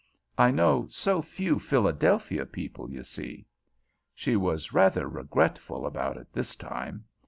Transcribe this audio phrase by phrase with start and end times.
[0.35, 3.45] "I know so few Philadelphia people, you see."
[4.15, 7.05] She was rather regretful about it this time.